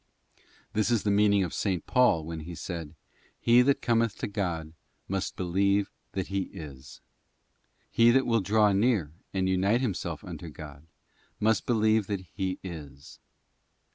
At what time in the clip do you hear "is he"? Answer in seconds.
6.51-8.09